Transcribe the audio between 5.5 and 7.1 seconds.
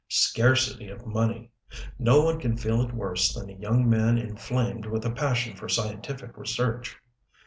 for scientific research!